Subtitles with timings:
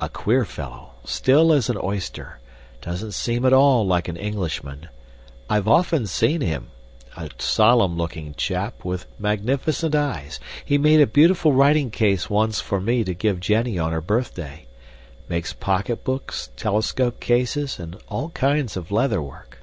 [0.00, 2.38] A queer fellow still as an oyster
[2.80, 4.88] doesn't seem at all like an Englishman.
[5.50, 6.70] I've often seen him
[7.14, 10.40] a solemn looking chap, with magnificent eyes.
[10.64, 14.64] He made a beautiful writing case once for me to give Jenny on her birthday.
[15.28, 19.58] Makes pocketbooks, telescope cases, and all kinds of leatherwork."